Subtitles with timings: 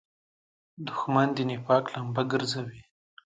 [0.87, 2.81] دښمن د نفاق لمبه ګرځوي